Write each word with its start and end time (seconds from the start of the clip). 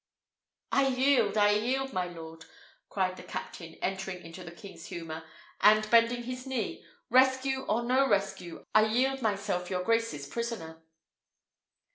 "I 0.71 0.87
yield, 0.87 1.37
I 1.37 1.51
yield, 1.51 1.93
my 1.93 2.07
lord!" 2.07 2.45
cried 2.89 3.17
the 3.17 3.21
captain, 3.21 3.75
entering 3.83 4.25
into 4.25 4.43
the 4.43 4.49
king's 4.49 4.87
humour, 4.87 5.23
and 5.59 5.87
bending 5.91 6.23
his 6.23 6.47
knee. 6.47 6.83
"Rescue 7.11 7.65
or 7.65 7.83
no 7.83 8.09
rescue, 8.09 8.65
I 8.73 8.85
yield 8.87 9.21
myself 9.21 9.69
your 9.69 9.83
grace's 9.83 10.25
prisoner." 10.25 10.81